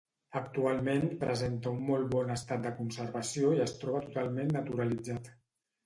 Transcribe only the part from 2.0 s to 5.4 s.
bon estat de conservació i es troba totalment naturalitzat.